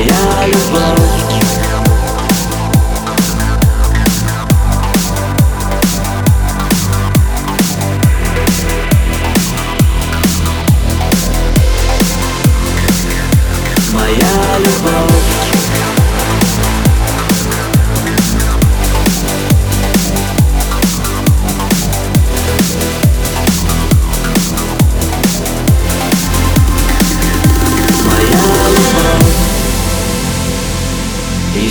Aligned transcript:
моя 0.00 0.46
любовь. 0.46 1.09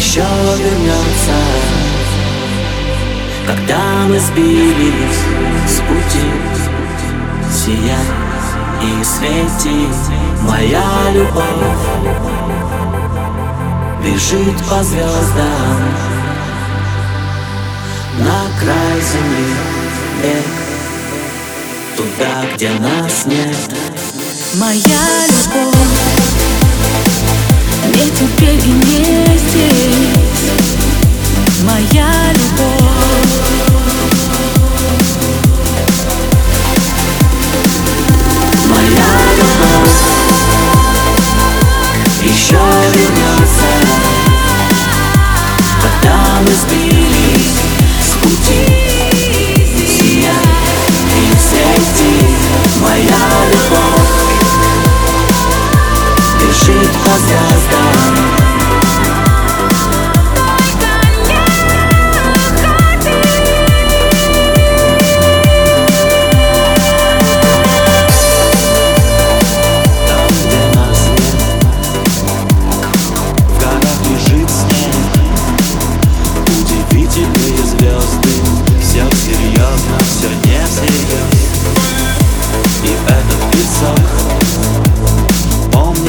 еще 0.10 0.22
вернется. 0.58 1.38
Когда 3.46 4.08
мы 4.08 4.20
сбились 4.20 5.22
с 5.68 5.80
пути 5.82 6.30
Сия 7.54 8.00
и 8.82 9.04
свети 9.04 9.88
Моя 10.42 10.84
любовь. 11.14 11.46
Бежит 14.04 14.58
по 14.68 14.84
звездам 14.84 15.80
На 18.18 18.42
край 18.60 19.02
земли. 19.12 19.54
Бег 20.24 20.50
Туда, 21.98 22.56
где 22.56 22.72
нас 22.80 23.26
нет. 23.28 23.58
Моя 24.56 25.28
любовь 25.28 26.00
Не 27.96 28.10
теперь 28.10 28.68
и 28.68 28.72
не 28.72 28.89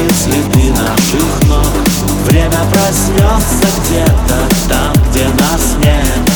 Помнит 0.01 0.15
следы 0.17 0.71
наших 0.71 1.43
ног. 1.47 1.65
Время 2.25 2.57
проснется 2.71 3.67
где-то 3.85 4.49
Там, 4.67 4.93
где 5.11 5.27
нас 5.27 5.75
нет 5.83 6.30